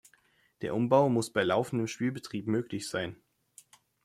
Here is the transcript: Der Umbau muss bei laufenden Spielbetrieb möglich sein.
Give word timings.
Der 0.63 0.73
Umbau 0.73 1.09
muss 1.09 1.31
bei 1.31 1.43
laufenden 1.43 1.87
Spielbetrieb 1.87 2.47
möglich 2.47 2.89
sein. 2.89 3.21